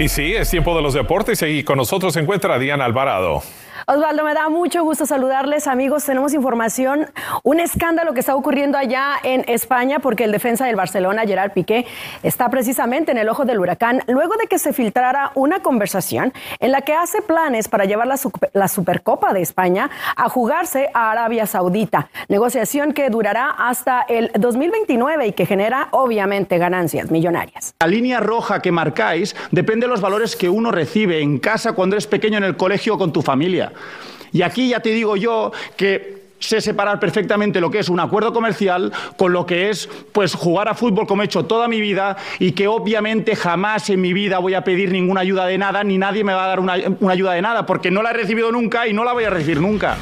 Y 0.00 0.08
sí, 0.08 0.34
es 0.34 0.48
tiempo 0.48 0.74
de 0.74 0.80
los 0.80 0.94
deportes 0.94 1.42
y 1.42 1.62
con 1.62 1.76
nosotros 1.76 2.14
se 2.14 2.20
encuentra 2.20 2.58
Diana 2.58 2.86
Alvarado. 2.86 3.42
Osvaldo, 3.92 4.22
me 4.22 4.34
da 4.34 4.48
mucho 4.48 4.84
gusto 4.84 5.04
saludarles, 5.04 5.66
amigos. 5.66 6.04
Tenemos 6.04 6.32
información, 6.32 7.08
un 7.42 7.58
escándalo 7.58 8.14
que 8.14 8.20
está 8.20 8.36
ocurriendo 8.36 8.78
allá 8.78 9.14
en 9.24 9.44
España 9.48 9.98
porque 9.98 10.22
el 10.22 10.30
defensa 10.30 10.64
del 10.64 10.76
Barcelona, 10.76 11.22
Gerard 11.26 11.50
Piqué, 11.50 11.86
está 12.22 12.48
precisamente 12.50 13.10
en 13.10 13.18
el 13.18 13.28
ojo 13.28 13.44
del 13.44 13.58
huracán 13.58 14.04
luego 14.06 14.34
de 14.36 14.46
que 14.46 14.60
se 14.60 14.72
filtrara 14.72 15.32
una 15.34 15.58
conversación 15.62 16.32
en 16.60 16.70
la 16.70 16.82
que 16.82 16.94
hace 16.94 17.20
planes 17.20 17.66
para 17.66 17.84
llevar 17.84 18.06
la, 18.06 18.14
la 18.52 18.68
Supercopa 18.68 19.32
de 19.32 19.40
España 19.40 19.90
a 20.14 20.28
jugarse 20.28 20.88
a 20.94 21.10
Arabia 21.10 21.46
Saudita, 21.46 22.10
negociación 22.28 22.92
que 22.92 23.10
durará 23.10 23.50
hasta 23.50 24.02
el 24.02 24.30
2029 24.38 25.26
y 25.26 25.32
que 25.32 25.46
genera 25.46 25.88
obviamente 25.90 26.58
ganancias 26.58 27.10
millonarias. 27.10 27.74
La 27.80 27.88
línea 27.88 28.20
roja 28.20 28.62
que 28.62 28.70
marcáis 28.70 29.34
depende 29.50 29.86
de 29.86 29.90
los 29.90 30.00
valores 30.00 30.36
que 30.36 30.48
uno 30.48 30.70
recibe 30.70 31.22
en 31.22 31.40
casa 31.40 31.72
cuando 31.72 31.96
eres 31.96 32.06
pequeño 32.06 32.38
en 32.38 32.44
el 32.44 32.56
colegio 32.56 32.96
con 32.96 33.12
tu 33.12 33.20
familia. 33.20 33.72
Y 34.32 34.42
aquí 34.42 34.68
ya 34.68 34.80
te 34.80 34.90
digo 34.90 35.16
yo 35.16 35.52
que 35.76 36.20
sé 36.40 36.60
separar 36.60 36.98
perfectamente 36.98 37.60
lo 37.60 37.70
que 37.70 37.78
es 37.78 37.88
un 37.88 38.00
acuerdo 38.00 38.32
comercial 38.32 38.92
con 39.16 39.32
lo 39.32 39.44
que 39.46 39.68
es 39.68 39.88
pues 40.12 40.34
jugar 40.34 40.68
a 40.68 40.74
fútbol 40.74 41.06
como 41.06 41.22
he 41.22 41.26
hecho 41.26 41.44
toda 41.44 41.68
mi 41.68 41.80
vida 41.80 42.16
y 42.38 42.52
que 42.52 42.66
obviamente 42.66 43.36
jamás 43.36 43.90
en 43.90 44.00
mi 44.00 44.12
vida 44.12 44.38
voy 44.38 44.54
a 44.54 44.64
pedir 44.64 44.90
ninguna 44.90 45.20
ayuda 45.20 45.46
de 45.46 45.58
nada 45.58 45.84
ni 45.84 45.98
nadie 45.98 46.24
me 46.24 46.32
va 46.32 46.44
a 46.46 46.48
dar 46.48 46.60
una, 46.60 46.76
una 47.00 47.12
ayuda 47.12 47.34
de 47.34 47.42
nada 47.42 47.66
porque 47.66 47.90
no 47.90 48.02
la 48.02 48.10
he 48.10 48.14
recibido 48.14 48.50
nunca 48.50 48.88
y 48.88 48.94
no 48.94 49.04
la 49.04 49.12
voy 49.12 49.24
a 49.24 49.30
recibir 49.30 49.60
nunca. 49.60 49.98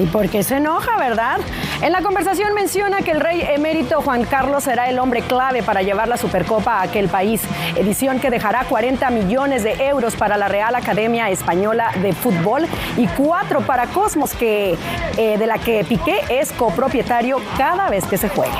¿Y 0.00 0.06
por 0.06 0.28
qué 0.28 0.42
se 0.42 0.56
enoja, 0.56 0.96
verdad? 0.98 1.38
En 1.80 1.92
la 1.92 2.02
conversación 2.02 2.52
menciona 2.54 2.98
que 2.98 3.12
el 3.12 3.20
rey 3.20 3.42
emérito 3.42 4.00
Juan 4.02 4.24
Carlos 4.24 4.64
será 4.64 4.88
el 4.88 4.98
hombre 4.98 5.22
clave 5.22 5.62
para 5.62 5.82
llevar 5.82 6.08
la 6.08 6.16
Supercopa 6.16 6.74
a 6.74 6.82
aquel 6.82 7.08
país, 7.08 7.42
edición 7.76 8.20
que 8.20 8.30
dejará 8.30 8.64
40 8.64 9.08
millones 9.10 9.62
de 9.62 9.72
euros 9.86 10.16
para 10.16 10.36
la 10.36 10.48
Real 10.48 10.74
Academia 10.74 11.30
Española 11.30 11.92
de 12.02 12.12
Fútbol 12.12 12.66
y 12.96 13.06
cuatro 13.06 13.60
para 13.60 13.86
Cosmos, 13.86 14.34
que, 14.34 14.76
eh, 15.16 15.38
de 15.38 15.46
la 15.46 15.58
que 15.58 15.84
Piqué 15.84 16.20
es 16.28 16.52
copropietario 16.52 17.40
cada 17.56 17.88
vez 17.88 18.04
que 18.06 18.18
se 18.18 18.28
juegue. 18.28 18.56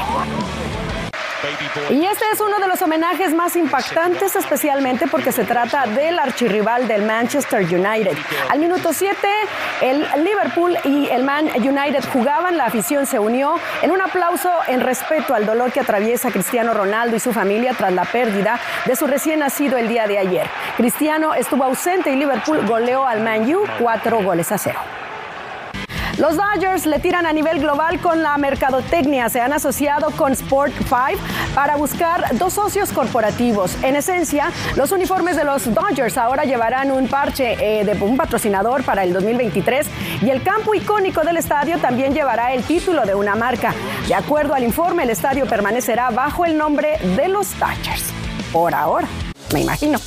Y 1.90 2.04
este 2.04 2.24
es 2.32 2.40
uno 2.40 2.58
de 2.58 2.66
los 2.66 2.80
homenajes 2.82 3.34
más 3.34 3.56
impactantes, 3.56 4.34
especialmente 4.36 5.06
porque 5.06 5.32
se 5.32 5.44
trata 5.44 5.86
del 5.86 6.18
archirrival 6.18 6.88
del 6.88 7.02
Manchester 7.02 7.62
United. 7.62 8.16
Al 8.48 8.58
minuto 8.58 8.92
7, 8.92 9.16
el 9.82 10.06
Liverpool 10.24 10.76
y 10.84 11.08
el 11.08 11.24
Man 11.24 11.48
United 11.56 12.04
jugaban, 12.12 12.56
la 12.56 12.66
afición 12.66 13.06
se 13.06 13.18
unió 13.18 13.54
en 13.82 13.90
un 13.90 14.00
aplauso 14.00 14.50
en 14.68 14.80
respeto 14.80 15.34
al 15.34 15.46
dolor 15.46 15.72
que 15.72 15.80
atraviesa 15.80 16.30
Cristiano 16.30 16.74
Ronaldo 16.74 17.16
y 17.16 17.20
su 17.20 17.32
familia 17.32 17.74
tras 17.76 17.92
la 17.92 18.04
pérdida 18.04 18.58
de 18.84 18.96
su 18.96 19.06
recién 19.06 19.40
nacido 19.40 19.76
el 19.76 19.88
día 19.88 20.06
de 20.06 20.18
ayer. 20.18 20.46
Cristiano 20.76 21.34
estuvo 21.34 21.64
ausente 21.64 22.10
y 22.10 22.16
Liverpool 22.16 22.66
goleó 22.66 23.06
al 23.06 23.20
Man 23.20 23.54
U 23.54 23.64
cuatro 23.78 24.22
goles 24.22 24.50
a 24.52 24.58
cero. 24.58 24.80
Los 26.18 26.34
Dodgers 26.34 26.86
le 26.86 26.98
tiran 26.98 27.26
a 27.26 27.32
nivel 27.32 27.60
global 27.60 28.00
con 28.00 28.22
la 28.22 28.38
mercadotecnia. 28.38 29.28
Se 29.28 29.40
han 29.42 29.52
asociado 29.52 30.10
con 30.12 30.32
Sport 30.32 30.72
5 30.78 31.22
para 31.54 31.76
buscar 31.76 32.36
dos 32.38 32.54
socios 32.54 32.90
corporativos. 32.90 33.76
En 33.82 33.96
esencia, 33.96 34.50
los 34.76 34.92
uniformes 34.92 35.36
de 35.36 35.44
los 35.44 35.72
Dodgers 35.74 36.16
ahora 36.16 36.44
llevarán 36.44 36.90
un 36.90 37.06
parche 37.08 37.56
eh, 37.60 37.84
de 37.84 38.02
un 38.02 38.16
patrocinador 38.16 38.82
para 38.82 39.04
el 39.04 39.12
2023 39.12 39.86
y 40.22 40.30
el 40.30 40.42
campo 40.42 40.74
icónico 40.74 41.20
del 41.20 41.36
estadio 41.36 41.78
también 41.80 42.14
llevará 42.14 42.54
el 42.54 42.62
título 42.62 43.04
de 43.04 43.14
una 43.14 43.34
marca. 43.34 43.74
De 44.08 44.14
acuerdo 44.14 44.54
al 44.54 44.64
informe, 44.64 45.02
el 45.02 45.10
estadio 45.10 45.44
permanecerá 45.44 46.08
bajo 46.08 46.46
el 46.46 46.56
nombre 46.56 46.96
de 47.14 47.28
los 47.28 47.58
Dodgers. 47.58 48.04
Por 48.52 48.74
ahora, 48.74 49.06
me 49.52 49.60
imagino. 49.60 49.98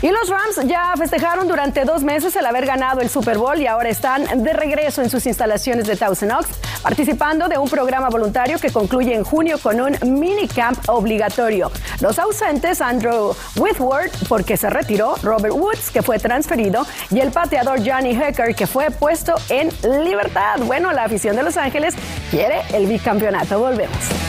Y 0.00 0.10
los 0.10 0.28
Rams 0.28 0.60
ya 0.66 0.94
festejaron 0.96 1.48
durante 1.48 1.84
dos 1.84 2.04
meses 2.04 2.36
el 2.36 2.46
haber 2.46 2.66
ganado 2.66 3.00
el 3.00 3.08
Super 3.08 3.36
Bowl 3.36 3.60
y 3.60 3.66
ahora 3.66 3.88
están 3.88 4.44
de 4.44 4.52
regreso 4.52 5.02
en 5.02 5.10
sus 5.10 5.26
instalaciones 5.26 5.86
de 5.86 5.96
Thousand 5.96 6.32
Oaks, 6.32 6.48
participando 6.82 7.48
de 7.48 7.58
un 7.58 7.68
programa 7.68 8.08
voluntario 8.08 8.58
que 8.58 8.70
concluye 8.70 9.14
en 9.14 9.24
junio 9.24 9.58
con 9.60 9.80
un 9.80 9.96
minicamp 10.02 10.88
obligatorio. 10.88 11.72
Los 12.00 12.18
ausentes, 12.18 12.80
Andrew 12.80 13.34
Whitworth, 13.56 14.28
porque 14.28 14.56
se 14.56 14.70
retiró, 14.70 15.16
Robert 15.22 15.54
Woods, 15.54 15.90
que 15.90 16.02
fue 16.02 16.20
transferido, 16.20 16.86
y 17.10 17.18
el 17.18 17.32
pateador 17.32 17.80
Johnny 17.84 18.10
Hecker, 18.10 18.54
que 18.54 18.68
fue 18.68 18.90
puesto 18.92 19.34
en 19.48 19.70
libertad. 20.04 20.60
Bueno, 20.60 20.92
la 20.92 21.04
afición 21.04 21.34
de 21.34 21.42
Los 21.42 21.56
Ángeles 21.56 21.94
quiere 22.30 22.62
el 22.72 22.86
bicampeonato. 22.86 23.58
Volvemos. 23.58 24.27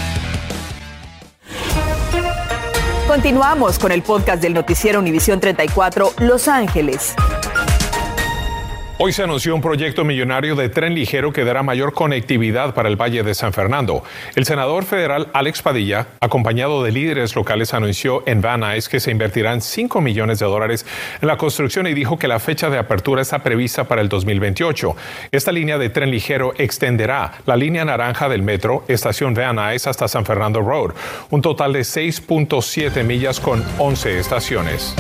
Continuamos 3.10 3.80
con 3.80 3.92
el 3.92 4.04
podcast 4.04 4.40
del 4.40 4.54
noticiero 4.54 5.00
Univisión 5.00 5.40
34 5.40 6.14
Los 6.20 6.48
Ángeles. 6.48 7.16
Hoy 9.02 9.14
se 9.14 9.24
anunció 9.24 9.56
un 9.56 9.62
proyecto 9.62 10.04
millonario 10.04 10.58
de 10.58 10.68
tren 10.68 10.94
ligero 10.94 11.32
que 11.32 11.46
dará 11.46 11.64
mayor 11.64 11.94
conectividad 11.94 12.74
para 12.74 12.90
el 12.90 12.98
Valle 12.98 13.24
de 13.24 13.34
San 13.34 13.54
Fernando. 13.54 14.04
El 14.36 14.44
senador 14.44 14.84
federal 14.84 15.30
Alex 15.32 15.62
Padilla, 15.62 16.08
acompañado 16.20 16.84
de 16.84 16.92
líderes 16.92 17.34
locales, 17.34 17.74
anunció 17.74 18.24
en 18.26 18.42
Van 18.42 18.60
Nuys 18.60 18.90
que 18.90 19.00
se 19.00 19.10
invertirán 19.10 19.62
5 19.62 20.02
millones 20.02 20.40
de 20.40 20.48
dólares 20.48 20.86
en 21.22 21.30
la 21.30 21.38
construcción 21.38 21.88
y 21.88 21.94
dijo 21.94 22.20
que 22.20 22.28
la 22.28 22.40
fecha 22.40 22.70
de 22.70 22.78
apertura 22.78 23.22
está 23.22 23.40
prevista 23.40 23.86
para 23.86 24.02
el 24.02 24.10
2028. 24.10 24.94
Esta 25.32 25.54
línea 25.54 25.78
de 25.78 25.90
tren 25.90 26.12
ligero 26.12 26.52
extenderá 26.58 27.36
la 27.46 27.56
línea 27.56 27.86
naranja 27.86 28.28
del 28.28 28.42
metro, 28.42 28.84
estación 28.90 29.34
Van 29.34 29.56
Nuys 29.56 29.88
hasta 29.88 30.10
San 30.10 30.26
Fernando 30.26 30.60
Road, 30.60 30.92
un 31.30 31.42
total 31.42 31.72
de 31.72 31.84
6.7 31.84 33.02
millas 33.06 33.40
con 33.40 33.64
11 33.78 34.20
estaciones. 34.20 34.94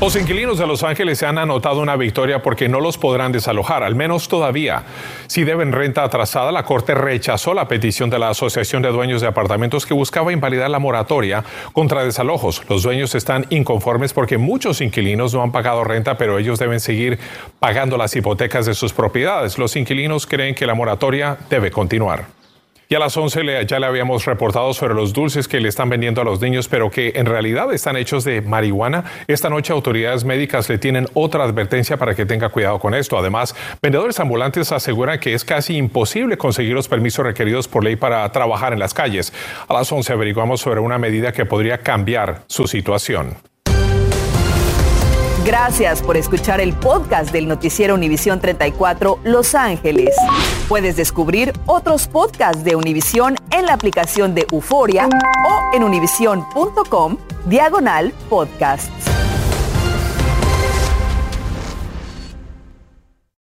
Los 0.00 0.16
inquilinos 0.16 0.56
de 0.56 0.66
Los 0.66 0.82
Ángeles 0.82 1.18
se 1.18 1.26
han 1.26 1.36
anotado 1.36 1.78
una 1.78 1.94
victoria 1.94 2.40
porque 2.40 2.70
no 2.70 2.80
los 2.80 2.96
podrán 2.96 3.32
desalojar, 3.32 3.82
al 3.82 3.94
menos 3.94 4.28
todavía. 4.28 4.84
Si 5.26 5.44
deben 5.44 5.72
renta 5.72 6.02
atrasada, 6.02 6.50
la 6.52 6.62
Corte 6.62 6.94
rechazó 6.94 7.52
la 7.52 7.68
petición 7.68 8.08
de 8.08 8.18
la 8.18 8.30
Asociación 8.30 8.80
de 8.80 8.88
Dueños 8.88 9.20
de 9.20 9.28
Apartamentos 9.28 9.84
que 9.84 9.92
buscaba 9.92 10.32
invalidar 10.32 10.70
la 10.70 10.78
moratoria 10.78 11.44
contra 11.74 12.02
desalojos. 12.02 12.62
Los 12.70 12.82
dueños 12.82 13.14
están 13.14 13.44
inconformes 13.50 14.14
porque 14.14 14.38
muchos 14.38 14.80
inquilinos 14.80 15.34
no 15.34 15.42
han 15.42 15.52
pagado 15.52 15.84
renta, 15.84 16.16
pero 16.16 16.38
ellos 16.38 16.58
deben 16.58 16.80
seguir 16.80 17.18
pagando 17.58 17.98
las 17.98 18.16
hipotecas 18.16 18.64
de 18.64 18.72
sus 18.72 18.94
propiedades. 18.94 19.58
Los 19.58 19.76
inquilinos 19.76 20.26
creen 20.26 20.54
que 20.54 20.64
la 20.64 20.74
moratoria 20.74 21.36
debe 21.50 21.70
continuar. 21.70 22.39
Y 22.92 22.96
a 22.96 22.98
las 22.98 23.16
11 23.16 23.44
le, 23.44 23.66
ya 23.66 23.78
le 23.78 23.86
habíamos 23.86 24.24
reportado 24.24 24.74
sobre 24.74 24.94
los 24.94 25.12
dulces 25.12 25.46
que 25.46 25.60
le 25.60 25.68
están 25.68 25.88
vendiendo 25.88 26.22
a 26.22 26.24
los 26.24 26.40
niños, 26.40 26.66
pero 26.66 26.90
que 26.90 27.12
en 27.14 27.24
realidad 27.24 27.72
están 27.72 27.96
hechos 27.96 28.24
de 28.24 28.42
marihuana. 28.42 29.04
Esta 29.28 29.48
noche 29.48 29.72
autoridades 29.72 30.24
médicas 30.24 30.68
le 30.68 30.76
tienen 30.76 31.06
otra 31.14 31.44
advertencia 31.44 31.98
para 31.98 32.16
que 32.16 32.26
tenga 32.26 32.48
cuidado 32.48 32.80
con 32.80 32.94
esto. 32.94 33.16
Además, 33.16 33.54
vendedores 33.80 34.18
ambulantes 34.18 34.72
aseguran 34.72 35.20
que 35.20 35.34
es 35.34 35.44
casi 35.44 35.76
imposible 35.76 36.36
conseguir 36.36 36.74
los 36.74 36.88
permisos 36.88 37.24
requeridos 37.24 37.68
por 37.68 37.84
ley 37.84 37.94
para 37.94 38.28
trabajar 38.32 38.72
en 38.72 38.80
las 38.80 38.92
calles. 38.92 39.32
A 39.68 39.72
las 39.72 39.92
11 39.92 40.12
averiguamos 40.12 40.60
sobre 40.60 40.80
una 40.80 40.98
medida 40.98 41.30
que 41.30 41.46
podría 41.46 41.78
cambiar 41.78 42.42
su 42.48 42.66
situación. 42.66 43.49
Gracias 45.44 46.02
por 46.02 46.18
escuchar 46.18 46.60
el 46.60 46.74
podcast 46.74 47.32
del 47.32 47.48
noticiero 47.48 47.94
Univisión 47.94 48.40
34 48.40 49.20
Los 49.24 49.54
Ángeles. 49.54 50.14
Puedes 50.68 50.96
descubrir 50.96 51.54
otros 51.64 52.08
podcasts 52.08 52.62
de 52.62 52.76
Univisión 52.76 53.36
en 53.50 53.64
la 53.64 53.72
aplicación 53.72 54.34
de 54.34 54.46
Euforia 54.52 55.08
o 55.08 55.74
en 55.74 55.82
univision.com 55.82 57.16
diagonal 57.46 58.12
podcasts. 58.28 59.09